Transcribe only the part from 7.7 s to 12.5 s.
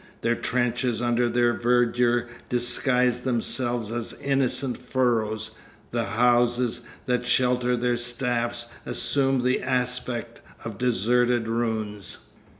their staffs assume the aspect of deserted ruins.